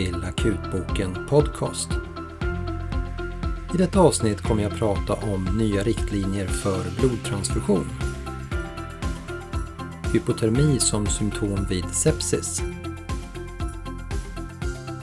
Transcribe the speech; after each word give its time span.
till 0.00 0.24
Akutboken 0.24 1.26
Podcast. 1.28 1.88
I 3.74 3.76
detta 3.78 4.00
avsnitt 4.00 4.40
kommer 4.40 4.62
jag 4.62 4.78
prata 4.78 5.14
om 5.14 5.44
nya 5.58 5.82
riktlinjer 5.82 6.46
för 6.46 6.84
blodtransfusion. 7.00 7.86
Hypotermi 10.12 10.78
som 10.78 11.06
symptom 11.06 11.66
vid 11.68 11.84
sepsis. 11.84 12.62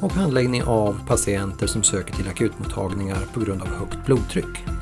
Och 0.02 0.14
handläggning 0.14 0.64
av 0.64 1.08
patienter 1.08 1.68
som 1.68 1.84
söker 1.84 2.14
till 2.14 2.28
akutmottagningar 2.28 3.28
på 3.34 3.40
grund 3.40 3.62
av 3.62 3.68
högt 3.68 4.06
blodtryck. 4.06 4.77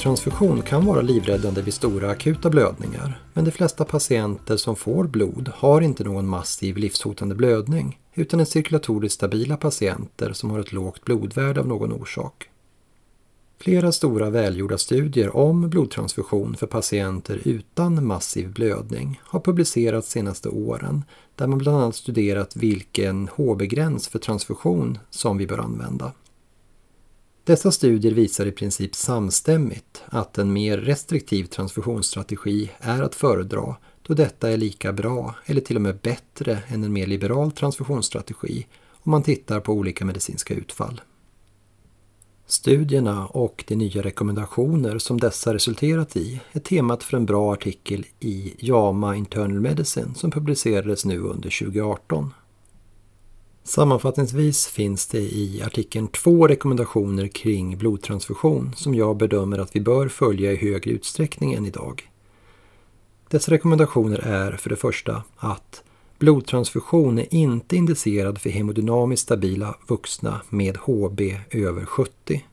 Blodtransfusion 0.00 0.62
kan 0.62 0.86
vara 0.86 1.00
livräddande 1.00 1.62
vid 1.62 1.74
stora 1.74 2.10
akuta 2.10 2.50
blödningar, 2.50 3.22
men 3.32 3.44
de 3.44 3.50
flesta 3.50 3.84
patienter 3.84 4.56
som 4.56 4.76
får 4.76 5.04
blod 5.04 5.50
har 5.54 5.80
inte 5.80 6.04
någon 6.04 6.28
massiv 6.28 6.76
livshotande 6.76 7.34
blödning, 7.34 7.98
utan 8.14 8.40
är 8.40 8.44
cirkulatoriskt 8.44 9.14
stabila 9.14 9.56
patienter 9.56 10.32
som 10.32 10.50
har 10.50 10.58
ett 10.58 10.72
lågt 10.72 11.04
blodvärde 11.04 11.60
av 11.60 11.66
någon 11.66 11.92
orsak. 11.92 12.48
Flera 13.58 13.92
stora 13.92 14.30
välgjorda 14.30 14.78
studier 14.78 15.36
om 15.36 15.70
blodtransfusion 15.70 16.56
för 16.56 16.66
patienter 16.66 17.40
utan 17.44 18.06
massiv 18.06 18.52
blödning 18.52 19.20
har 19.24 19.40
publicerats 19.40 20.10
senaste 20.10 20.48
åren 20.48 21.04
där 21.36 21.46
man 21.46 21.58
bland 21.58 21.78
annat 21.78 21.96
studerat 21.96 22.56
vilken 22.56 23.28
HB-gräns 23.28 24.08
för 24.08 24.18
transfusion 24.18 24.98
som 25.10 25.38
vi 25.38 25.46
bör 25.46 25.58
använda. 25.58 26.12
Dessa 27.44 27.72
studier 27.72 28.12
visar 28.12 28.46
i 28.46 28.52
princip 28.52 28.94
samstämmigt 28.94 30.02
att 30.06 30.38
en 30.38 30.52
mer 30.52 30.78
restriktiv 30.78 31.44
transfusionsstrategi 31.44 32.70
är 32.78 33.02
att 33.02 33.14
föredra 33.14 33.76
då 34.02 34.14
detta 34.14 34.50
är 34.50 34.56
lika 34.56 34.92
bra 34.92 35.34
eller 35.44 35.60
till 35.60 35.76
och 35.76 35.82
med 35.82 35.98
bättre 35.98 36.62
än 36.68 36.84
en 36.84 36.92
mer 36.92 37.06
liberal 37.06 37.52
transfusionsstrategi 37.52 38.66
om 39.02 39.10
man 39.10 39.22
tittar 39.22 39.60
på 39.60 39.72
olika 39.72 40.04
medicinska 40.04 40.54
utfall. 40.54 41.00
Studierna 42.46 43.26
och 43.26 43.64
de 43.68 43.76
nya 43.76 44.02
rekommendationer 44.02 44.98
som 44.98 45.20
dessa 45.20 45.54
resulterat 45.54 46.16
i 46.16 46.40
är 46.52 46.60
temat 46.60 47.02
för 47.02 47.16
en 47.16 47.26
bra 47.26 47.52
artikel 47.52 48.06
i 48.20 48.54
JAMA 48.58 49.16
Internal 49.16 49.60
Medicine 49.60 50.14
som 50.14 50.30
publicerades 50.30 51.04
nu 51.04 51.18
under 51.18 51.58
2018. 51.60 52.32
Sammanfattningsvis 53.70 54.66
finns 54.66 55.06
det 55.06 55.18
i 55.18 55.62
artikeln 55.66 56.08
två 56.08 56.48
rekommendationer 56.48 57.28
kring 57.28 57.78
blodtransfusion 57.78 58.72
som 58.76 58.94
jag 58.94 59.16
bedömer 59.16 59.58
att 59.58 59.76
vi 59.76 59.80
bör 59.80 60.08
följa 60.08 60.52
i 60.52 60.56
högre 60.56 60.90
utsträckning 60.90 61.52
än 61.52 61.66
idag. 61.66 62.10
Dessa 63.28 63.52
rekommendationer 63.52 64.18
är 64.18 64.52
för 64.52 64.70
det 64.70 64.76
första 64.76 65.22
att 65.36 65.82
blodtransfusion 66.18 67.18
är 67.18 67.34
inte 67.34 67.76
indicerad 67.76 68.38
för 68.38 68.50
hemodynamiskt 68.50 69.22
stabila 69.22 69.74
vuxna 69.86 70.42
med 70.48 70.76
HB 70.76 71.20
över 71.50 71.84
70. 71.84 72.44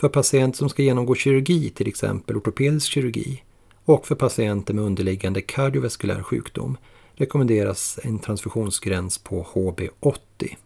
För 0.00 0.08
patienter 0.08 0.58
som 0.58 0.68
ska 0.68 0.82
genomgå 0.82 1.14
kirurgi, 1.14 1.70
till 1.70 1.88
exempel 1.88 2.36
ortopedisk 2.36 2.92
kirurgi, 2.92 3.42
och 3.84 4.06
för 4.06 4.14
patienter 4.14 4.74
med 4.74 4.84
underliggande 4.84 5.40
kardiovaskulär 5.40 6.22
sjukdom 6.22 6.76
rekommenderas 7.22 7.98
en 8.02 8.18
transfusionsgräns 8.18 9.18
på 9.18 9.46
HB80. 9.54 10.56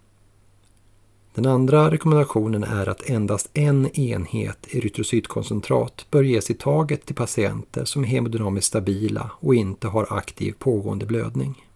Den 1.35 1.47
andra 1.47 1.91
rekommendationen 1.91 2.65
är 2.65 2.89
att 2.89 3.11
endast 3.11 3.51
en 3.55 3.99
enhet 3.99 4.67
erytrocytkoncentrat 4.71 6.07
bör 6.11 6.23
ges 6.23 6.51
i 6.51 6.55
taget 6.55 7.07
till 7.07 7.15
patienter 7.15 7.85
som 7.85 8.05
är 8.05 8.09
hemodynamiskt 8.09 8.69
stabila 8.69 9.31
och 9.41 9.55
inte 9.55 9.89
har 9.89 10.07
aktiv 10.11 10.55
pågående 10.59 11.07
blödning. 11.07 11.67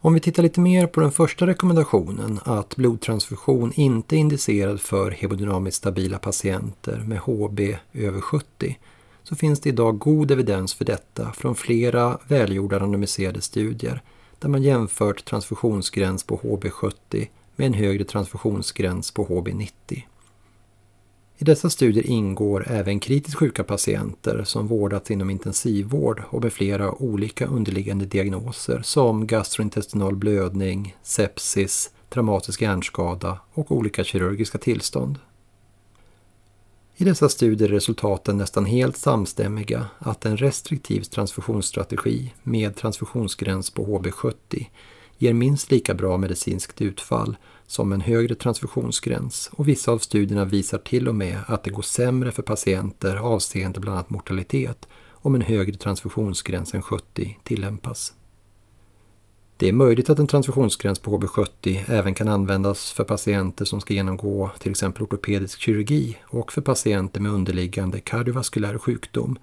Om 0.00 0.14
vi 0.14 0.20
tittar 0.20 0.42
lite 0.42 0.60
mer 0.60 0.86
på 0.86 1.00
den 1.00 1.12
första 1.12 1.46
rekommendationen, 1.46 2.40
att 2.44 2.76
blodtransfusion 2.76 3.72
inte 3.74 4.16
är 4.16 4.18
indicerad 4.18 4.80
för 4.80 5.10
hemodynamiskt 5.10 5.78
stabila 5.78 6.18
patienter 6.18 7.02
med 7.06 7.18
HB 7.18 7.60
över 7.92 8.20
70, 8.20 8.76
så 9.30 9.36
finns 9.36 9.60
det 9.60 9.68
idag 9.68 9.98
god 9.98 10.30
evidens 10.30 10.74
för 10.74 10.84
detta 10.84 11.32
från 11.32 11.54
flera 11.54 12.18
välgjorda 12.28 12.80
randomiserade 12.80 13.40
studier 13.40 14.02
där 14.38 14.48
man 14.48 14.62
jämfört 14.62 15.24
transfusionsgräns 15.24 16.24
på 16.24 16.36
HB70 16.36 17.28
med 17.56 17.66
en 17.66 17.74
högre 17.74 18.04
transfusionsgräns 18.04 19.10
på 19.10 19.26
HB90. 19.26 20.02
I 21.38 21.44
dessa 21.44 21.70
studier 21.70 22.06
ingår 22.06 22.68
även 22.68 23.00
kritiskt 23.00 23.38
sjuka 23.38 23.64
patienter 23.64 24.44
som 24.44 24.66
vårdats 24.66 25.10
inom 25.10 25.30
intensivvård 25.30 26.22
och 26.30 26.42
med 26.42 26.52
flera 26.52 27.02
olika 27.02 27.46
underliggande 27.46 28.06
diagnoser 28.06 28.80
som 28.84 29.26
gastrointestinal 29.26 30.16
blödning, 30.16 30.96
sepsis, 31.02 31.90
traumatisk 32.08 32.62
hjärnskada 32.62 33.38
och 33.52 33.72
olika 33.72 34.04
kirurgiska 34.04 34.58
tillstånd. 34.58 35.18
I 37.00 37.04
dessa 37.04 37.28
studier 37.28 37.68
är 37.68 37.72
resultaten 37.72 38.36
nästan 38.36 38.64
helt 38.64 38.96
samstämmiga 38.96 39.86
att 39.98 40.26
en 40.26 40.36
restriktiv 40.36 41.00
transfusionsstrategi 41.00 42.32
med 42.42 42.76
transfusionsgräns 42.76 43.70
på 43.70 43.86
HB70 43.86 44.66
ger 45.18 45.32
minst 45.32 45.70
lika 45.70 45.94
bra 45.94 46.16
medicinskt 46.16 46.80
utfall 46.80 47.36
som 47.66 47.92
en 47.92 48.00
högre 48.00 48.34
transfusionsgräns 48.34 49.50
och 49.52 49.68
vissa 49.68 49.92
av 49.92 49.98
studierna 49.98 50.44
visar 50.44 50.78
till 50.78 51.08
och 51.08 51.14
med 51.14 51.38
att 51.46 51.64
det 51.64 51.70
går 51.70 51.82
sämre 51.82 52.32
för 52.32 52.42
patienter 52.42 53.16
avseende 53.16 53.80
bland 53.80 53.98
annat 53.98 54.10
mortalitet 54.10 54.88
om 55.10 55.34
en 55.34 55.42
högre 55.42 55.76
transfusionsgräns 55.76 56.74
än 56.74 56.82
70 56.82 57.38
tillämpas. 57.42 58.12
Det 59.60 59.68
är 59.68 59.72
möjligt 59.72 60.10
att 60.10 60.18
en 60.18 60.26
transfusionsgräns 60.26 60.98
på 60.98 61.18
HB70 61.18 61.80
även 61.88 62.14
kan 62.14 62.28
användas 62.28 62.92
för 62.92 63.04
patienter 63.04 63.64
som 63.64 63.80
ska 63.80 63.94
genomgå 63.94 64.50
till 64.58 64.70
exempel 64.70 65.02
ortopedisk 65.02 65.60
kirurgi 65.60 66.18
och 66.26 66.52
för 66.52 66.60
patienter 66.60 67.20
med 67.20 67.32
underliggande 67.32 68.00
kardiovaskulär 68.00 68.78
sjukdom. 68.78 69.38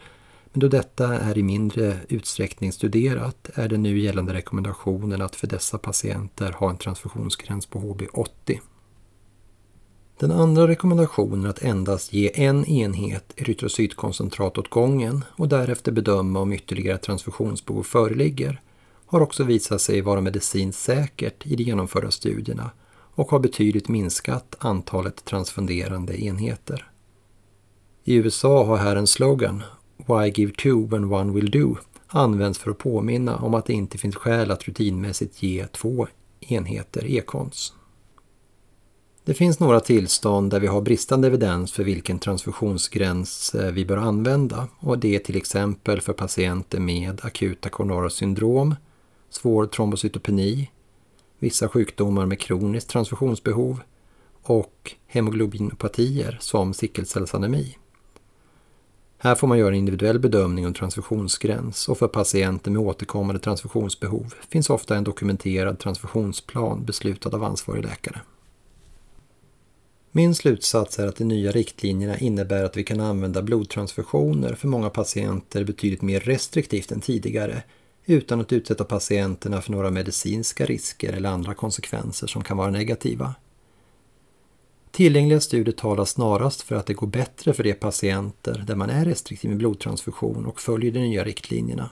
Men 0.54 0.60
då 0.60 0.68
detta 0.68 1.20
är 1.20 1.38
i 1.38 1.44
mindre 1.44 1.98
utsträckning 2.10 2.72
studerat 2.72 3.50
är 3.54 3.68
den 3.68 3.84
nu 3.84 4.00
gällande 4.00 4.34
rekommendationen 4.34 5.22
att 5.22 5.36
för 5.36 5.48
dessa 5.48 5.78
patienter 5.78 6.52
ha 6.52 6.70
en 6.70 6.78
transfusionsgräns 6.78 7.66
på 7.66 7.80
HB80. 7.80 8.60
Den 10.20 10.32
andra 10.32 10.68
rekommendationen 10.68 11.46
är 11.46 11.50
att 11.50 11.64
endast 11.64 12.14
ge 12.14 12.32
en 12.46 12.66
enhet 12.66 13.34
erytrocytkoncentrat 13.36 14.58
åt 14.58 14.70
gången 14.70 15.24
och 15.36 15.48
därefter 15.48 15.92
bedöma 15.92 16.40
om 16.40 16.54
ytterligare 16.54 16.98
transfusionsbehov 16.98 17.84
föreligger 17.84 18.62
har 19.08 19.22
också 19.22 19.44
visat 19.44 19.82
sig 19.82 20.02
vara 20.02 20.22
medicinskt 20.22 20.82
säkert 20.82 21.46
i 21.46 21.56
de 21.56 21.64
genomförda 21.64 22.12
studierna 22.12 22.72
och 22.90 23.32
har 23.32 23.40
betydligt 23.40 23.88
minskat 23.88 24.56
antalet 24.60 25.26
transfunderande 25.26 26.24
enheter. 26.24 26.92
I 28.04 28.16
USA 28.16 28.64
har 28.64 28.78
här 28.78 28.96
en 28.96 29.08
slogan 29.08 29.64
“Why 29.98 30.32
give 30.36 30.52
two 30.52 30.88
when 30.90 31.14
one 31.14 31.34
will 31.34 31.52
do” 31.52 31.76
använts 32.08 32.60
för 32.60 32.72
att 32.72 32.78
påminna 32.78 33.38
om 33.38 33.54
att 33.54 33.66
det 33.66 33.74
inte 33.74 33.98
finns 33.98 34.16
skäl 34.16 34.52
att 34.52 34.68
rutinmässigt 34.68 35.44
ge 35.44 35.68
två 35.68 36.08
enheter 36.40 37.06
ekons. 37.06 37.74
Det 39.24 39.34
finns 39.34 39.60
några 39.60 39.80
tillstånd 39.80 40.52
där 40.52 40.60
vi 40.60 40.68
har 40.68 40.82
bristande 40.82 41.28
evidens 41.28 41.74
för 41.74 41.84
vilken 41.84 42.20
transfusionsgräns 42.20 43.56
eh, 43.56 43.72
vi 43.72 43.86
bör 43.86 43.98
använda 43.98 44.68
och 44.80 45.00
det 45.00 45.16
är 45.16 45.20
till 45.20 45.36
exempel 45.36 46.02
för 46.02 46.14
patienter 46.14 46.80
med 46.80 47.20
akuta 47.24 47.70
koronara 47.70 48.10
syndrom, 48.10 48.76
svår 49.30 49.66
trombocytopeni, 49.66 50.72
vissa 51.40 51.70
sjukdomar 51.70 52.26
med 52.26 52.40
kroniskt 52.40 52.90
transfusionsbehov 52.90 53.82
och 54.44 54.96
hemoglobinopatier 55.08 56.38
som 56.42 56.74
sickelcellsanemi. 56.74 57.78
Här 59.20 59.36
får 59.36 59.48
man 59.48 59.58
göra 59.58 59.70
en 59.70 59.80
individuell 59.80 60.20
bedömning 60.20 60.68
om 60.68 60.74
transfusionsgräns 60.74 61.90
och 61.90 61.98
för 61.98 62.08
patienter 62.08 62.72
med 62.72 62.82
återkommande 62.82 63.42
transfusionsbehov 63.42 64.34
finns 64.50 64.70
ofta 64.70 64.96
en 64.96 65.04
dokumenterad 65.04 65.80
transfusionsplan 65.80 66.86
beslutad 66.86 67.30
av 67.30 67.44
ansvarig 67.44 67.84
läkare. 67.84 68.22
Min 70.12 70.36
slutsats 70.36 71.00
är 71.00 71.08
att 71.08 71.16
de 71.16 71.24
nya 71.24 71.52
riktlinjerna 71.52 72.18
innebär 72.18 72.64
att 72.64 72.78
vi 72.78 72.84
kan 72.84 73.00
använda 73.00 73.42
blodtransfusioner 73.42 74.56
för 74.56 74.68
många 74.68 74.90
patienter 74.90 75.64
betydligt 75.64 76.02
mer 76.02 76.20
restriktivt 76.20 76.92
än 76.92 77.02
tidigare 77.02 77.64
utan 78.08 78.42
att 78.42 78.54
utsätta 78.54 78.84
patienterna 78.84 79.62
för 79.62 79.72
några 79.72 79.92
medicinska 79.92 80.66
risker 80.66 81.14
eller 81.14 81.30
andra 81.30 81.54
konsekvenser 81.54 82.28
som 82.28 82.44
kan 82.44 82.58
vara 82.58 82.72
negativa. 82.72 83.36
Tillgängliga 84.92 85.40
studier 85.40 85.76
talar 85.76 86.06
snarast 86.06 86.62
för 86.62 86.76
att 86.76 86.86
det 86.86 86.94
går 86.94 87.08
bättre 87.08 87.54
för 87.54 87.64
de 87.64 87.74
patienter 87.74 88.64
där 88.68 88.76
man 88.76 88.90
är 88.90 89.06
restriktiv 89.06 89.50
med 89.50 89.58
blodtransfusion 89.58 90.46
och 90.46 90.62
följer 90.62 90.92
de 90.92 91.00
nya 91.00 91.24
riktlinjerna. 91.24 91.90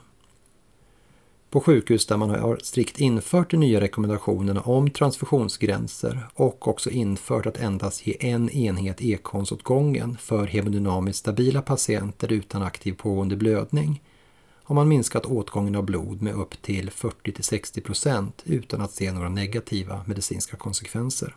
På 1.50 1.60
sjukhus 1.60 2.06
där 2.06 2.16
man 2.16 2.30
har 2.30 2.58
strikt 2.62 3.00
infört 3.00 3.50
de 3.50 3.56
nya 3.56 3.80
rekommendationerna 3.80 4.60
om 4.60 4.90
transfusionsgränser 4.90 6.26
och 6.34 6.68
också 6.68 6.90
infört 6.90 7.46
att 7.46 7.60
endast 7.60 8.06
ge 8.06 8.16
en 8.20 8.50
enhet 8.50 9.02
ekons 9.02 9.52
åt 9.52 9.62
gången 9.62 10.16
för 10.20 10.46
hemodynamiskt 10.46 11.18
stabila 11.18 11.62
patienter 11.62 12.32
utan 12.32 12.62
aktiv 12.62 12.92
pågående 12.92 13.36
blödning 13.36 14.02
har 14.66 14.74
man 14.74 14.88
minskat 14.88 15.26
åtgången 15.26 15.76
av 15.76 15.82
blod 15.82 16.22
med 16.22 16.34
upp 16.34 16.62
till 16.62 16.90
40-60% 16.90 18.32
utan 18.44 18.80
att 18.80 18.92
se 18.92 19.12
några 19.12 19.28
negativa 19.28 20.00
medicinska 20.06 20.56
konsekvenser. 20.56 21.36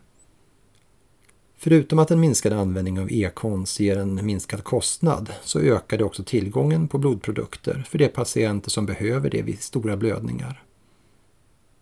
Förutom 1.56 1.98
att 1.98 2.10
en 2.10 2.20
minskad 2.20 2.52
användning 2.52 3.00
av 3.00 3.12
e-kons 3.12 3.80
ger 3.80 3.96
en 3.96 4.26
minskad 4.26 4.64
kostnad 4.64 5.32
så 5.42 5.60
ökar 5.60 5.98
det 5.98 6.04
också 6.04 6.24
tillgången 6.24 6.88
på 6.88 6.98
blodprodukter 6.98 7.84
för 7.88 7.98
de 7.98 8.08
patienter 8.08 8.70
som 8.70 8.86
behöver 8.86 9.30
det 9.30 9.42
vid 9.42 9.62
stora 9.62 9.96
blödningar. 9.96 10.62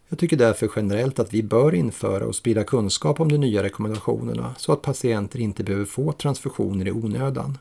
Jag 0.09 0.19
tycker 0.19 0.37
därför 0.37 0.71
generellt 0.77 1.19
att 1.19 1.35
vi 1.35 1.43
bör 1.43 1.75
införa 1.75 2.27
och 2.27 2.37
sprida 2.37 2.65
kunskap 2.65 3.21
om 3.21 3.33
de 3.33 3.39
nya 3.39 3.63
rekommendationerna 3.63 4.55
så 4.59 4.73
att 4.73 4.83
patienter 4.83 5.41
inte 5.41 5.65
behöver 5.65 5.85
få 5.85 6.13
transfusioner 6.13 6.89
i 6.89 6.93
onödan. 6.93 7.59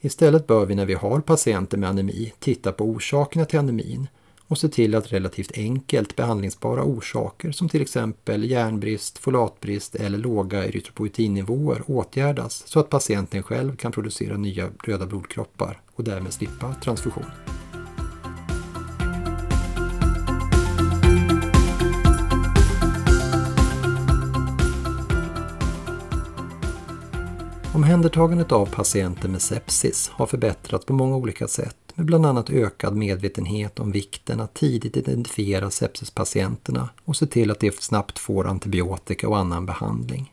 Istället 0.00 0.46
bör 0.46 0.66
vi 0.66 0.74
när 0.74 0.86
vi 0.86 0.94
har 0.94 1.20
patienter 1.20 1.78
med 1.78 1.88
anemi 1.88 2.32
titta 2.38 2.72
på 2.72 2.84
orsakerna 2.84 3.44
till 3.44 3.58
anemin 3.58 4.08
och 4.50 4.58
se 4.58 4.68
till 4.68 4.94
att 4.94 5.12
relativt 5.12 5.58
enkelt 5.58 6.16
behandlingsbara 6.16 6.82
orsaker 6.82 7.52
som 7.52 7.68
till 7.68 7.82
exempel 7.82 8.50
järnbrist, 8.50 9.18
folatbrist 9.18 9.94
eller 9.94 10.18
låga 10.18 10.64
erytropoetinnivåer 10.64 11.82
åtgärdas 11.86 12.62
så 12.66 12.80
att 12.80 12.90
patienten 12.90 13.42
själv 13.42 13.76
kan 13.76 13.92
producera 13.92 14.36
nya 14.36 14.70
röda 14.84 15.06
blodkroppar 15.06 15.80
och 15.94 16.04
därmed 16.04 16.32
slippa 16.32 16.74
transfusion. 16.74 17.59
Omhändertagandet 27.80 28.52
av 28.52 28.66
patienter 28.66 29.28
med 29.28 29.42
sepsis 29.42 30.08
har 30.08 30.26
förbättrats 30.26 30.86
på 30.86 30.92
många 30.92 31.16
olika 31.16 31.48
sätt 31.48 31.76
med 31.94 32.06
bland 32.06 32.26
annat 32.26 32.50
ökad 32.50 32.96
medvetenhet 32.96 33.78
om 33.78 33.92
vikten 33.92 34.40
att 34.40 34.54
tidigt 34.54 34.96
identifiera 34.96 35.70
sepsispatienterna 35.70 36.88
och 37.04 37.16
se 37.16 37.26
till 37.26 37.50
att 37.50 37.60
de 37.60 37.70
snabbt 37.72 38.18
får 38.18 38.46
antibiotika 38.46 39.28
och 39.28 39.38
annan 39.38 39.66
behandling. 39.66 40.32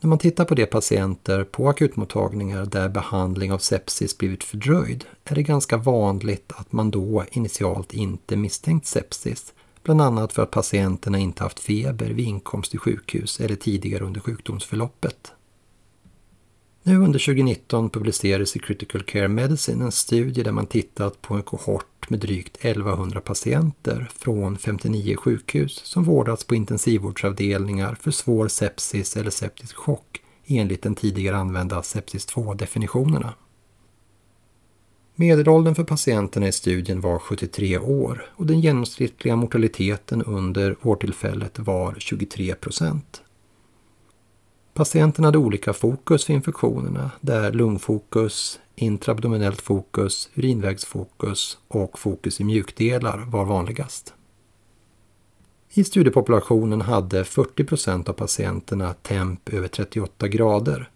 När 0.00 0.08
man 0.08 0.18
tittar 0.18 0.44
på 0.44 0.54
de 0.54 0.66
patienter 0.66 1.44
på 1.44 1.68
akutmottagningar 1.68 2.66
där 2.66 2.88
behandling 2.88 3.52
av 3.52 3.58
sepsis 3.58 4.18
blivit 4.18 4.44
fördröjd 4.44 5.04
är 5.24 5.34
det 5.34 5.42
ganska 5.42 5.76
vanligt 5.76 6.52
att 6.56 6.72
man 6.72 6.90
då 6.90 7.24
initialt 7.30 7.94
inte 7.94 8.36
misstänkt 8.36 8.86
sepsis, 8.86 9.52
bland 9.82 10.00
annat 10.00 10.32
för 10.32 10.42
att 10.42 10.50
patienterna 10.50 11.18
inte 11.18 11.42
haft 11.42 11.60
feber 11.60 12.10
vid 12.10 12.26
inkomst 12.26 12.70
till 12.70 12.80
sjukhus 12.80 13.40
eller 13.40 13.56
tidigare 13.56 14.04
under 14.04 14.20
sjukdomsförloppet. 14.20 15.32
Nu 16.86 16.96
under 16.96 17.18
2019 17.18 17.90
publicerades 17.90 18.56
i 18.56 18.58
Critical 18.58 19.02
Care 19.02 19.28
Medicine 19.28 19.84
en 19.84 19.92
studie 19.92 20.42
där 20.42 20.52
man 20.52 20.66
tittat 20.66 21.22
på 21.22 21.34
en 21.34 21.42
kohort 21.42 22.10
med 22.10 22.20
drygt 22.20 22.56
1100 22.60 23.20
patienter 23.20 24.10
från 24.16 24.58
59 24.58 25.16
sjukhus 25.16 25.80
som 25.84 26.04
vårdats 26.04 26.44
på 26.44 26.54
intensivvårdsavdelningar 26.54 27.94
för 28.00 28.10
svår 28.10 28.48
sepsis 28.48 29.16
eller 29.16 29.30
septisk 29.30 29.76
chock 29.76 30.20
enligt 30.46 30.82
den 30.82 30.94
tidigare 30.94 31.36
använda 31.36 31.82
sepsis 31.82 32.28
2-definitionerna. 32.28 33.32
Medelåldern 35.14 35.74
för 35.74 35.84
patienterna 35.84 36.48
i 36.48 36.52
studien 36.52 37.00
var 37.00 37.18
73 37.18 37.78
år 37.78 38.26
och 38.36 38.46
den 38.46 38.60
genomsnittliga 38.60 39.36
mortaliteten 39.36 40.22
under 40.22 40.76
vårdtillfället 40.80 41.58
var 41.58 41.94
23 41.98 42.54
procent. 42.54 43.23
Patienten 44.74 45.24
hade 45.24 45.38
olika 45.38 45.72
fokus 45.72 46.24
för 46.24 46.32
infektionerna 46.32 47.10
där 47.20 47.52
lungfokus, 47.52 48.60
intraabdominellt 48.74 49.60
fokus, 49.60 50.30
urinvägsfokus 50.34 51.58
och 51.68 51.98
fokus 51.98 52.40
i 52.40 52.44
mjukdelar 52.44 53.18
var 53.18 53.44
vanligast. 53.44 54.14
I 55.70 55.84
studiepopulationen 55.84 56.80
hade 56.80 57.24
40 57.24 57.64
procent 57.64 58.08
av 58.08 58.12
patienterna 58.12 58.94
temp 58.94 59.48
över 59.48 59.68
38 59.68 60.28
grader. 60.28 60.90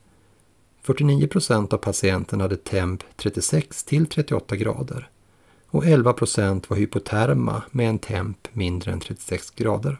49 0.82 1.26
procent 1.26 1.72
av 1.72 1.78
patienterna 1.78 2.44
hade 2.44 2.56
temp 2.56 3.02
36 3.16 3.84
till 3.84 4.06
38 4.06 4.56
grader 4.56 5.08
och 5.70 5.86
11 5.86 6.12
procent 6.12 6.70
var 6.70 6.76
hypoterma 6.76 7.62
med 7.70 7.88
en 7.88 7.98
temp 7.98 8.48
mindre 8.52 8.92
än 8.92 9.00
36 9.00 9.50
grader. 9.50 9.98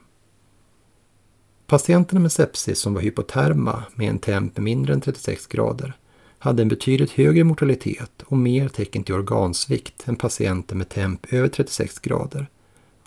Patienterna 1.70 2.20
med 2.20 2.32
sepsis 2.32 2.78
som 2.78 2.94
var 2.94 3.00
hypoterma 3.00 3.82
med 3.94 4.08
en 4.08 4.18
temp 4.18 4.58
mindre 4.58 4.94
än 4.94 5.00
36 5.00 5.46
grader 5.46 5.96
hade 6.38 6.62
en 6.62 6.68
betydligt 6.68 7.10
högre 7.10 7.44
mortalitet 7.44 8.22
och 8.26 8.36
mer 8.36 8.68
tecken 8.68 9.04
till 9.04 9.14
organsvikt 9.14 10.08
än 10.08 10.16
patienter 10.16 10.76
med 10.76 10.88
temp 10.88 11.32
över 11.32 11.48
36 11.48 11.98
grader. 11.98 12.48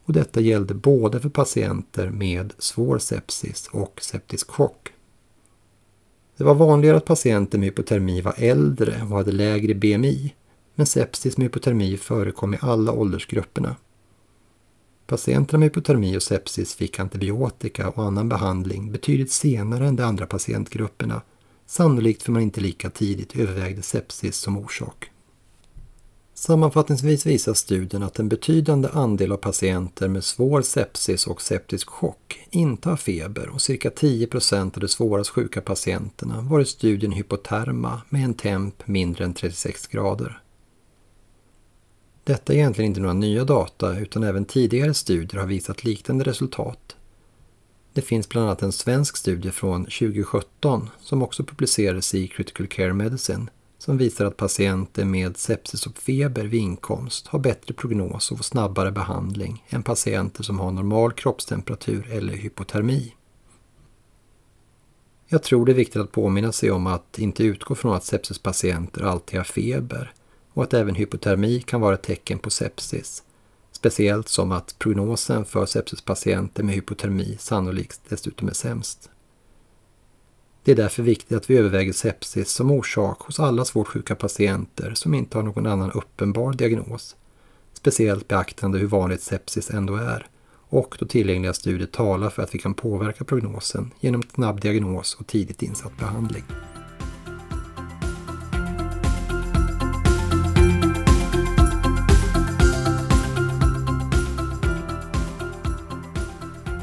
Och 0.06 0.13
detta 0.13 0.42
gällde 0.42 0.74
både 0.74 1.19
för 1.19 1.30
patienter 1.30 2.10
med 2.10 2.54
svår 2.58 3.00
sepsis 3.00 3.69
och 3.72 4.00
septisk 4.02 4.52
chock. 4.52 4.90
Det 6.38 6.44
var 6.44 6.56
vanligare 6.56 6.98
att 6.98 7.06
patienter 7.06 7.57
med 7.57 7.66
hypotermi 7.66 8.22
var 8.22 8.36
äldre 8.38 9.02
och 9.02 9.18
hade 9.18 9.31
lägre 9.31 9.74
BMI, 9.74 10.34
men 10.75 10.86
sepsis 10.86 11.38
med 11.38 11.46
hypotermi 11.46 11.98
förekom 11.98 12.54
i 12.54 12.57
alla 12.62 12.92
åldersgrupperna. 12.92 13.75
Patienterna 15.12 15.60
med 15.60 15.66
hypotermi 15.66 16.18
och 16.18 16.24
sepsis 16.24 16.75
fick 16.75 17.00
antibiotika 17.00 17.90
och 17.90 18.04
annan 18.04 18.30
behandling 18.30 18.92
betydligt 18.92 19.31
senare 19.31 19.88
än 19.88 19.96
de 19.96 20.04
andra 20.04 20.25
patientgrupperna, 20.25 21.22
sannolikt 21.66 22.24
för 22.24 22.31
man 22.31 22.42
inte 22.42 22.62
lika 22.62 22.90
tidigt 22.90 23.36
övervägde 23.36 23.81
sepsis 23.81 24.36
som 24.36 24.58
orsak. 24.58 25.12
Sammanfattningsvis 26.34 27.25
visar 27.25 27.54
studien 27.54 28.04
att 28.04 28.19
en 28.19 28.30
betydande 28.30 28.90
andel 28.94 29.31
av 29.31 29.38
patienter 29.38 30.08
med 30.08 30.24
svår 30.24 30.62
sepsis 30.62 31.28
och 31.28 31.42
septisk 31.42 31.90
chock 31.90 32.48
inte 32.50 32.90
har 32.90 32.98
feber 32.98 33.50
och 33.50 33.62
cirka 33.62 33.90
10% 33.90 34.74
av 34.75 34.80
de 34.80 34.88
svårast 34.88 35.30
sjuka 35.30 35.62
patienterna 35.62 36.42
var 36.42 36.60
i 36.60 36.66
studien 36.66 37.12
hypoterma 37.12 38.02
med 38.10 38.25
en 38.25 38.33
temp 38.33 38.88
mindre 38.88 39.26
än 39.26 39.33
36 39.33 39.88
grader. 39.88 40.41
Detta 42.23 42.54
är 42.54 42.57
egentligen 42.57 42.92
inte 42.92 43.01
några 43.01 43.13
nya 43.13 43.44
data 43.44 43.99
utan 43.99 44.23
även 44.23 44.45
tidigare 44.45 44.94
studier 44.94 45.40
har 45.40 45.47
visat 45.47 45.83
liknande 45.83 46.23
resultat. 46.23 46.95
Det 47.94 48.01
finns 48.01 48.30
bland 48.30 48.47
annat 48.47 48.61
en 48.61 48.71
svensk 48.71 49.18
studie 49.18 49.51
från 49.51 49.83
2017 49.83 50.90
som 50.99 51.23
också 51.23 51.44
publicerades 51.44 52.16
i 52.16 52.28
Critical 52.28 52.68
Care 52.68 52.94
Medicine 52.94 53.49
som 53.78 53.97
visar 53.97 54.25
att 54.25 54.37
patienter 54.37 55.06
med 55.06 55.37
sepsis 55.37 55.87
och 55.87 55.97
feber 55.97 56.44
vid 56.44 56.61
inkomst 56.61 57.28
har 57.28 57.40
bättre 57.40 57.73
prognos 57.73 58.31
och 58.31 58.37
får 58.37 58.44
snabbare 58.44 58.92
behandling 58.92 59.63
än 59.69 59.83
patienter 59.83 60.44
som 60.44 60.59
har 60.59 60.71
normal 60.71 61.11
kroppstemperatur 61.11 62.11
eller 62.11 62.33
hypotermi. 62.33 63.16
Jag 65.28 65.44
tror 65.44 65.66
det 65.66 65.71
är 65.71 65.75
viktigt 65.75 66.01
att 66.01 66.11
påminna 66.11 66.51
sig 66.51 66.71
om 66.71 66.87
att 66.87 67.19
inte 67.19 67.44
utgå 67.44 67.75
från 67.75 67.95
att 67.95 68.04
sepsispatienter 68.04 69.01
alltid 69.01 69.40
har 69.40 69.44
feber 69.44 70.13
och 70.54 70.64
att 70.64 70.74
även 70.74 70.96
hypotermi 70.96 71.62
kan 71.62 71.81
vara 71.81 71.94
ett 71.94 72.04
tecken 72.04 72.40
på 72.40 72.50
sepsis. 72.50 73.24
Speciellt 73.72 74.28
som 74.28 74.52
att 74.52 74.76
prognosen 74.80 75.46
för 75.46 75.66
sepsispatienter 75.66 76.64
med 76.64 76.76
hypotermi 76.76 77.38
sannolikt 77.40 78.02
dessutom 78.10 78.48
är 78.48 78.54
sämst. 78.54 79.10
Det 80.64 80.72
är 80.72 80.76
därför 80.76 81.04
viktigt 81.04 81.38
att 81.38 81.50
vi 81.50 81.58
överväger 81.58 81.94
sepsis 81.94 82.52
som 82.52 82.72
orsak 82.72 83.22
hos 83.22 83.40
alla 83.40 83.66
svårt 83.66 83.88
sjuka 83.88 84.16
patienter 84.16 84.94
som 84.94 85.14
inte 85.14 85.38
har 85.38 85.44
någon 85.44 85.68
annan 85.68 85.92
uppenbar 85.92 86.54
diagnos. 86.54 87.16
Speciellt 87.74 88.28
beaktande 88.28 88.80
hur 88.80 88.88
vanligt 88.88 89.22
sepsis 89.22 89.70
ändå 89.70 89.96
är 89.96 90.28
och 90.72 90.98
då 91.00 91.06
tillgängliga 91.06 91.54
studier 91.54 91.88
talar 91.88 92.30
för 92.30 92.44
att 92.44 92.56
vi 92.56 92.60
kan 92.60 92.74
påverka 92.74 93.24
prognosen 93.24 93.92
genom 94.00 94.24
snabb 94.24 94.62
diagnos 94.62 95.16
och 95.16 95.28
tidigt 95.28 95.62
insatt 95.62 95.98
behandling. 95.98 96.44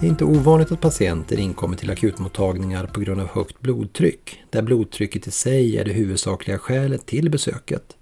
Det 0.00 0.06
är 0.06 0.08
inte 0.08 0.24
ovanligt 0.24 0.72
att 0.72 0.80
patienter 0.80 1.38
inkommer 1.38 1.76
till 1.76 1.90
akutmottagningar 1.90 2.86
på 2.86 3.00
grund 3.00 3.20
av 3.20 3.26
högt 3.28 3.60
blodtryck, 3.60 4.42
där 4.50 4.62
blodtrycket 4.62 5.26
i 5.26 5.30
sig 5.30 5.76
är 5.76 5.84
det 5.84 5.92
huvudsakliga 5.92 6.58
skälet 6.58 7.06
till 7.06 7.30
besöket. 7.30 7.96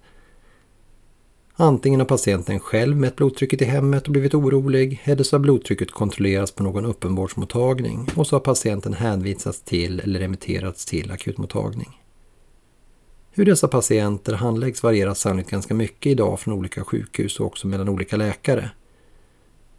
Antingen 1.55 2.01
har 2.01 2.07
patienten 2.07 2.61
själv 2.61 2.97
mätt 2.97 3.17
blodtrycket 3.17 3.63
i 3.63 3.65
hemmet 3.65 4.07
och 4.07 4.13
blivit 4.13 4.35
orolig, 4.35 5.03
eller 5.05 5.25
så 5.25 5.37
har 5.37 5.41
blodtrycket 5.41 5.91
kontrollerats 5.91 6.53
på 6.53 6.63
någon 6.63 6.87
öppenvårdsmottagning 6.87 8.09
och 8.17 8.27
så 8.27 8.37
har 8.37 8.41
patienten 8.41 8.95
hänvisats 8.95 9.63
till 9.63 10.01
eller 10.01 10.21
remitterats 10.21 10.87
till 10.87 11.11
akutmottagning. 11.11 12.01
Hur 13.31 13.45
dessa 13.45 13.69
patienter 13.69 14.33
handläggs 14.33 14.83
varierar 14.83 15.15
sannolikt 15.15 15.51
ganska 15.51 15.75
mycket 15.75 16.11
idag 16.11 16.41
från 16.41 16.55
olika 16.55 16.85
sjukhus 16.85 17.41
och 17.41 17.47
också 17.47 17.67
mellan 17.67 17.89
olika 17.89 18.17
läkare. 18.17 18.71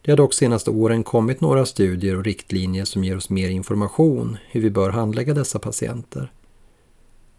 Det 0.07 0.11
har 0.11 0.17
dock 0.17 0.33
senaste 0.33 0.71
åren 0.71 1.03
kommit 1.03 1.41
några 1.41 1.65
studier 1.65 2.17
och 2.17 2.23
riktlinjer 2.23 2.85
som 2.85 3.03
ger 3.03 3.17
oss 3.17 3.29
mer 3.29 3.49
information 3.49 4.37
hur 4.49 4.61
vi 4.61 4.69
bör 4.69 4.89
handlägga 4.89 5.33
dessa 5.33 5.59
patienter. 5.59 6.31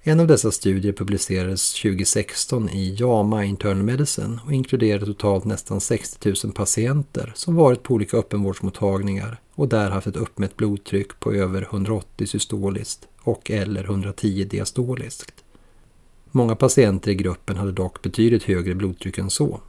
En 0.03 0.21
av 0.21 0.27
dessa 0.27 0.51
studier 0.51 0.93
publicerades 0.93 1.73
2016 1.73 2.69
i 2.69 2.97
JAMA 2.99 3.45
Internal 3.45 3.83
Medicine 3.83 4.41
och 4.45 4.53
inkluderade 4.53 5.07
totalt 5.07 5.45
nästan 5.45 5.81
60 5.81 6.35
000 6.45 6.53
patienter 6.53 7.33
som 7.37 7.57
varit 7.57 7.83
på 7.83 7.95
olika 7.95 8.17
öppenvårdsmottagningar 8.17 9.41
och 9.55 9.69
där 9.69 9.91
haft 9.91 10.07
ett 10.07 10.17
uppmätt 10.17 10.57
blodtryck 10.57 11.21
på 11.21 11.33
över 11.33 11.63
180 11.63 12.27
systoliskt 12.27 13.09
och 13.21 13.51
eller 13.51 13.85
110 13.85 14.45
diastoliskt. 14.51 15.45
Många 16.31 16.57
patienter 16.57 17.11
i 17.11 17.15
gruppen 17.15 17.57
hade 17.57 17.73
dock 17.73 18.03
betydligt 18.03 18.43
högre 18.43 18.75
blodtryck 18.75 19.19
än 19.19 19.31
så. 19.31 19.61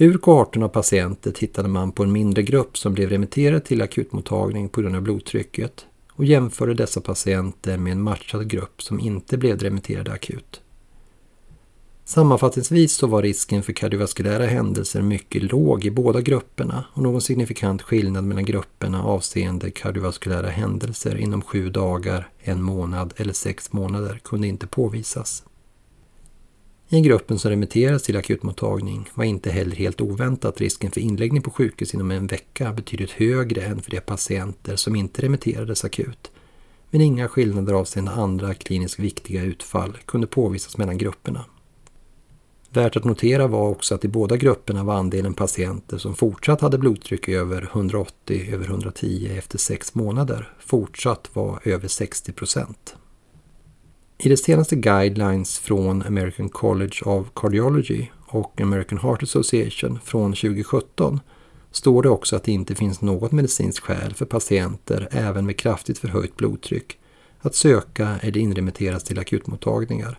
Ur 0.00 0.18
kohorten 0.18 0.62
av 0.62 0.68
patienter 0.68 1.30
tittade 1.32 1.68
man 1.68 1.92
på 1.92 2.02
en 2.02 2.12
mindre 2.12 2.42
grupp 2.42 2.78
som 2.78 2.94
blev 2.94 3.10
remitterad 3.10 3.64
till 3.64 3.82
akutmottagning 3.82 4.68
på 4.68 4.80
grund 4.80 4.96
av 4.96 5.02
blodtrycket 5.02 5.86
och 6.12 6.24
jämförde 6.24 6.74
dessa 6.74 7.00
patienter 7.00 7.78
med 7.78 7.92
en 7.92 8.02
matchad 8.02 8.48
grupp 8.48 8.82
som 8.82 9.00
inte 9.00 9.38
blev 9.38 9.58
remitterade 9.58 10.12
akut. 10.12 10.60
Sammanfattningsvis 12.04 12.92
så 12.92 13.06
var 13.06 13.22
risken 13.22 13.62
för 13.62 13.72
kardiovaskulära 13.72 14.46
händelser 14.46 15.02
mycket 15.02 15.42
låg 15.42 15.84
i 15.84 15.90
båda 15.90 16.20
grupperna 16.20 16.84
och 16.94 17.02
någon 17.02 17.20
signifikant 17.20 17.82
skillnad 17.82 18.24
mellan 18.24 18.44
grupperna 18.44 19.02
avseende 19.02 19.70
kardiovaskulära 19.70 20.48
händelser 20.48 21.16
inom 21.16 21.42
sju 21.42 21.70
dagar, 21.70 22.28
en 22.38 22.62
månad 22.62 23.14
eller 23.16 23.32
sex 23.32 23.72
månader 23.72 24.20
kunde 24.24 24.46
inte 24.46 24.66
påvisas. 24.66 25.42
I 26.90 27.00
gruppen 27.00 27.38
som 27.38 27.50
remitterades 27.50 28.02
till 28.02 28.16
akutmottagning 28.16 29.08
var 29.14 29.24
inte 29.24 29.50
heller 29.50 29.76
helt 29.76 30.00
oväntat 30.00 30.60
risken 30.60 30.90
för 30.90 31.00
inläggning 31.00 31.42
på 31.42 31.50
sjukhus 31.50 31.94
inom 31.94 32.10
en 32.10 32.26
vecka 32.26 32.72
betydligt 32.72 33.10
högre 33.10 33.62
än 33.62 33.82
för 33.82 33.90
de 33.90 34.00
patienter 34.00 34.76
som 34.76 34.96
inte 34.96 35.22
remitterades 35.22 35.84
akut. 35.84 36.30
Men 36.90 37.00
inga 37.00 37.28
skillnader 37.28 37.72
avseende 37.72 38.10
andra 38.10 38.54
kliniskt 38.54 38.98
viktiga 38.98 39.42
utfall 39.42 39.98
kunde 40.06 40.26
påvisas 40.26 40.76
mellan 40.76 40.98
grupperna. 40.98 41.44
Värt 42.70 42.96
att 42.96 43.04
notera 43.04 43.46
var 43.46 43.68
också 43.68 43.94
att 43.94 44.04
i 44.04 44.08
båda 44.08 44.36
grupperna 44.36 44.84
var 44.84 44.94
andelen 44.94 45.34
patienter 45.34 45.98
som 45.98 46.14
fortsatt 46.14 46.60
hade 46.60 46.78
blodtryck 46.78 47.28
över 47.28 47.62
180 47.62 48.54
över 48.54 48.64
110 48.64 49.30
efter 49.38 49.58
6 49.58 49.94
månader 49.94 50.52
fortsatt 50.58 51.30
var 51.32 51.60
över 51.64 51.88
60 51.88 52.32
procent. 52.32 52.96
I 54.18 54.28
de 54.28 54.36
senaste 54.36 54.76
guidelines 54.76 55.58
från 55.58 56.02
American 56.02 56.48
College 56.48 57.02
of 57.04 57.26
Cardiology 57.34 58.06
och 58.26 58.60
American 58.60 58.98
Heart 58.98 59.22
Association 59.22 59.98
från 60.04 60.32
2017 60.32 61.20
står 61.70 62.02
det 62.02 62.08
också 62.08 62.36
att 62.36 62.44
det 62.44 62.52
inte 62.52 62.74
finns 62.74 63.00
något 63.00 63.32
medicinskt 63.32 63.84
skäl 63.84 64.14
för 64.14 64.26
patienter, 64.26 65.08
även 65.10 65.46
med 65.46 65.56
kraftigt 65.56 65.98
förhöjt 65.98 66.36
blodtryck, 66.36 66.98
att 67.40 67.54
söka 67.54 68.18
eller 68.22 68.40
inremitteras 68.40 69.04
till 69.04 69.18
akutmottagningar 69.18 70.18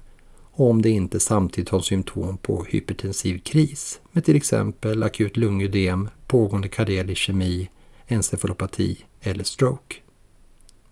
om 0.59 0.81
det 0.81 0.89
inte 0.89 1.19
samtidigt 1.19 1.69
har 1.69 1.79
symptom 1.79 2.37
på 2.37 2.63
hypertensiv 2.63 3.39
kris 3.39 4.01
med 4.11 4.25
till 4.25 4.35
exempel 4.35 5.03
akut 5.03 5.37
lungödem, 5.37 6.09
pågående 6.27 6.67
kardiell 6.67 7.15
kemi, 7.15 7.69
encefalopati 8.07 9.05
eller 9.21 9.43
stroke. 9.43 9.95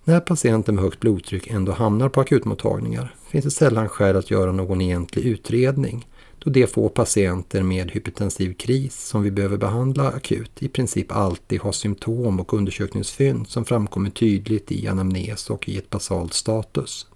När 0.07 0.19
patienter 0.19 0.73
med 0.73 0.83
högt 0.83 0.99
blodtryck 0.99 1.47
ändå 1.47 1.71
hamnar 1.71 2.09
på 2.09 2.21
akutmottagningar 2.21 3.15
finns 3.29 3.45
det 3.45 3.51
sällan 3.51 3.89
skäl 3.89 4.15
att 4.15 4.31
göra 4.31 4.51
någon 4.51 4.81
egentlig 4.81 5.25
utredning 5.25 6.07
då 6.39 6.49
de 6.49 6.67
få 6.67 6.89
patienter 6.89 7.63
med 7.63 7.91
hypertensiv 7.91 8.53
kris 8.53 9.03
som 9.07 9.23
vi 9.23 9.31
behöver 9.31 9.57
behandla 9.57 10.11
akut 10.11 10.63
i 10.63 10.67
princip 10.67 11.11
alltid 11.11 11.61
har 11.61 11.71
symptom 11.71 12.39
och 12.39 12.53
undersökningsfynd 12.53 13.47
som 13.47 13.65
framkommer 13.65 14.09
tydligt 14.09 14.71
i 14.71 14.87
anamnes 14.87 15.49
och 15.49 15.69
i 15.69 15.77
ett 15.77 15.89
basalt 15.89 16.33
status. 16.33 17.07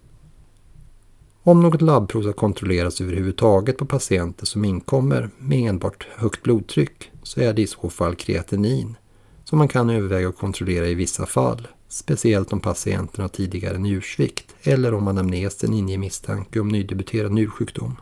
Om 1.44 1.62
något 1.62 1.82
labbprov 1.82 2.22
ska 2.22 2.34
kontrolleras 2.34 3.02
överhuvudtaget 3.02 3.78
på 3.78 3.86
patienter 3.86 4.46
som 4.46 4.66
inkommer 4.66 5.30
med 5.38 5.70
enbart 5.70 6.08
högt 6.16 6.44
blodtryck 6.44 7.12
så 7.24 7.42
är 7.42 7.54
det 7.54 7.62
i 7.62 7.68
så 7.68 7.90
fall 7.90 8.16
kreatinin 8.16 8.98
som 9.44 9.58
man 9.58 9.68
kan 9.68 9.90
överväga 9.90 10.30
att 10.30 10.38
kontrollera 10.38 10.88
i 10.88 10.94
vissa 10.94 11.26
fall 11.26 11.68
speciellt 11.92 12.54
om 12.54 12.60
patienten 12.60 13.22
har 13.22 13.30
tidigare 13.30 13.78
njursvikt 13.78 14.56
eller 14.64 14.94
om 14.94 15.08
anamnesen 15.08 15.74
inger 15.74 15.98
misstanke 15.98 16.60
om 16.60 16.68
nydebuterad 16.68 17.32
njursjukdom. 17.32 17.96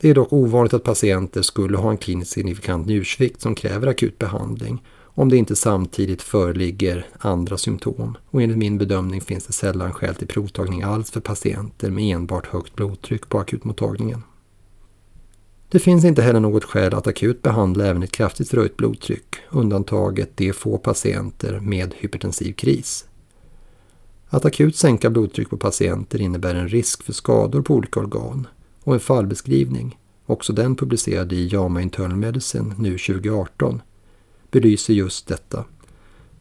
Det 0.00 0.10
är 0.10 0.14
dock 0.14 0.32
ovanligt 0.32 0.74
att 0.74 0.84
patienter 0.84 1.42
skulle 1.42 1.78
ha 1.78 1.90
en 1.90 1.96
kliniskt 1.96 2.32
signifikant 2.32 2.86
njursvikt 2.86 3.40
som 3.40 3.54
kräver 3.54 3.86
akut 3.86 4.18
behandling 4.18 4.82
om 5.14 5.28
det 5.28 5.36
inte 5.36 5.56
samtidigt 5.56 6.22
föreligger 6.22 7.06
andra 7.18 7.58
symptom 7.58 8.16
och 8.30 8.42
enligt 8.42 8.58
min 8.58 8.78
bedömning 8.78 9.20
finns 9.20 9.46
det 9.46 9.52
sällan 9.52 9.92
skäl 9.92 10.14
till 10.14 10.26
provtagning 10.26 10.82
alls 10.82 11.10
för 11.10 11.20
patienter 11.20 11.90
med 11.90 12.14
enbart 12.14 12.46
högt 12.46 12.76
blodtryck 12.76 13.28
på 13.28 13.38
akutmottagningen. 13.38 14.22
Det 15.72 15.78
finns 15.78 16.04
inte 16.04 16.22
heller 16.22 16.40
något 16.40 16.64
skäl 16.64 16.94
att 16.94 17.06
akut 17.06 17.42
behandla 17.42 17.86
även 17.86 18.02
ett 18.02 18.12
kraftigt 18.12 18.48
förhöjt 18.48 18.76
blodtryck, 18.76 19.36
undantaget 19.50 20.36
de 20.36 20.52
få 20.52 20.78
patienter 20.78 21.60
med 21.60 21.94
hypertensiv 21.98 22.52
kris. 22.52 23.04
Att 24.28 24.44
akut 24.44 24.76
sänka 24.76 25.10
blodtryck 25.10 25.50
på 25.50 25.56
patienter 25.56 26.20
innebär 26.20 26.54
en 26.54 26.68
risk 26.68 27.02
för 27.02 27.12
skador 27.12 27.62
på 27.62 27.74
olika 27.74 28.00
organ 28.00 28.46
och 28.84 28.94
en 28.94 29.00
fallbeskrivning, 29.00 29.98
också 30.26 30.52
den 30.52 30.76
publicerad 30.76 31.32
i 31.32 31.48
JAMA 31.52 31.82
Internal 31.82 32.16
Medicine 32.16 32.74
nu 32.78 32.98
2018, 32.98 33.82
belyser 34.50 34.94
just 34.94 35.26
detta. 35.26 35.64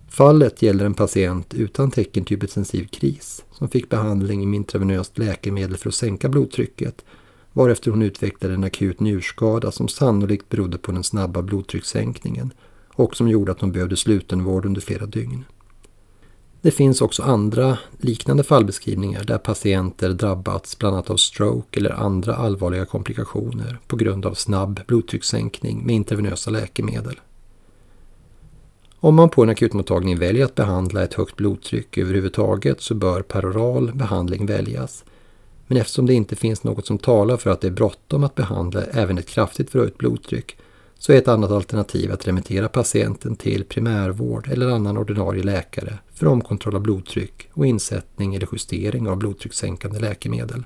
Fallet 0.07 0.62
gäller 0.62 0.86
en 0.86 0.93
patient 0.93 1.53
utan 1.53 1.91
tecken 1.91 2.25
till 2.25 2.38
hypertensiv 2.38 2.88
kris 2.88 3.43
som 3.51 3.69
fick 3.69 3.89
behandling 3.89 4.50
med 4.50 4.57
intravenöst 4.57 5.17
läkemedel 5.17 5.77
för 5.77 5.89
att 5.89 5.95
sänka 5.95 6.29
blodtrycket 6.29 7.03
varefter 7.59 7.91
hon 7.91 8.01
utvecklade 8.01 8.53
en 8.53 8.63
akut 8.63 8.99
njurskada 8.99 9.71
som 9.71 9.87
sannolikt 9.87 10.49
berodde 10.49 10.77
på 10.77 10.91
den 10.91 11.03
snabba 11.03 11.41
blodtryckssänkningen 11.41 12.53
och 12.93 13.15
som 13.15 13.27
gjorde 13.27 13.51
att 13.51 13.61
hon 13.61 13.71
behövde 13.71 13.97
slutenvård 13.97 14.65
under 14.65 14.81
flera 14.81 15.05
dygn. 15.05 15.45
Det 16.61 16.71
finns 16.71 17.01
också 17.01 17.23
andra 17.23 17.77
liknande 17.97 18.43
fallbeskrivningar 18.43 19.23
där 19.23 19.37
patienter 19.37 20.09
drabbats 20.09 20.79
bland 20.79 20.95
annat 20.95 21.09
av 21.09 21.17
stroke 21.17 21.79
eller 21.79 21.89
andra 21.89 22.35
allvarliga 22.35 22.85
komplikationer 22.85 23.79
på 23.87 23.95
grund 23.95 24.25
av 24.25 24.33
snabb 24.33 24.79
blodtryckssänkning 24.87 25.85
med 25.85 25.95
intravenösa 25.95 26.51
läkemedel. 26.51 27.19
Om 28.99 29.15
man 29.15 29.29
på 29.29 29.43
en 29.43 29.49
akutmottagning 29.49 30.19
väljer 30.19 30.45
att 30.45 30.55
behandla 30.55 31.03
ett 31.03 31.13
högt 31.13 31.35
blodtryck 31.35 31.97
överhuvudtaget 31.97 32.81
så 32.81 32.95
bör 32.95 33.21
peroral 33.21 33.91
behandling 33.93 34.45
väljas 34.45 35.03
men 35.69 35.77
eftersom 35.77 36.05
det 36.05 36.13
inte 36.13 36.35
finns 36.35 36.63
något 36.63 36.88
som 36.88 36.97
talar 36.97 37.38
för 37.38 37.49
att 37.49 37.61
det 37.61 37.67
är 37.67 37.71
bråttom 37.71 38.23
att 38.23 38.35
behandla 38.35 38.83
även 38.83 39.17
ett 39.17 39.27
kraftigt 39.27 39.69
förhöjt 39.69 39.97
blodtryck 39.97 40.57
så 40.99 41.13
är 41.13 41.17
ett 41.17 41.27
annat 41.27 41.51
alternativ 41.51 42.11
att 42.11 42.27
remittera 42.27 42.69
patienten 42.69 43.35
till 43.35 43.63
primärvård 43.63 44.47
eller 44.51 44.69
annan 44.69 44.97
ordinarie 44.97 45.43
läkare 45.43 45.97
för 46.13 46.27
omkontroll 46.27 46.75
av 46.75 46.81
blodtryck 46.81 47.49
och 47.53 47.65
insättning 47.65 48.35
eller 48.35 48.47
justering 48.51 49.07
av 49.07 49.17
blodtryckssänkande 49.17 49.99
läkemedel. 49.99 50.65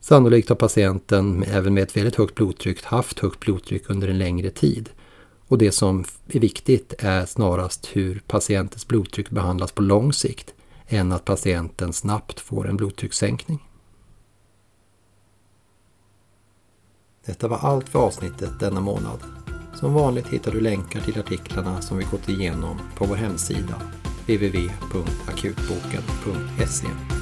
Sannolikt 0.00 0.48
har 0.48 0.56
patienten 0.56 1.42
även 1.42 1.74
med 1.74 1.82
ett 1.82 1.96
väldigt 1.96 2.16
högt 2.16 2.34
blodtryck 2.34 2.84
haft 2.84 3.18
högt 3.18 3.40
blodtryck 3.40 3.90
under 3.90 4.08
en 4.08 4.18
längre 4.18 4.50
tid. 4.50 4.90
Och 5.46 5.58
det 5.58 5.72
som 5.72 6.04
är 6.28 6.40
viktigt 6.40 6.94
är 6.98 7.26
snarast 7.26 7.88
hur 7.92 8.22
patientens 8.26 8.88
blodtryck 8.88 9.30
behandlas 9.30 9.72
på 9.72 9.82
lång 9.82 10.12
sikt 10.12 10.54
än 10.88 11.12
att 11.12 11.24
patienten 11.24 11.92
snabbt 11.92 12.40
får 12.40 12.68
en 12.68 12.76
blodtryckssänkning. 12.76 13.60
Detta 17.30 17.48
var 17.48 17.58
allt 17.58 17.88
för 17.88 17.98
avsnittet 17.98 18.60
denna 18.60 18.80
månad. 18.80 19.18
Som 19.74 19.94
vanligt 19.94 20.26
hittar 20.26 20.52
du 20.52 20.60
länkar 20.60 21.00
till 21.00 21.20
artiklarna 21.20 21.82
som 21.82 21.98
vi 21.98 22.04
gått 22.04 22.28
igenom 22.28 22.78
på 22.96 23.04
vår 23.04 23.16
hemsida 23.16 23.74
www.akutboken.se 24.26 27.19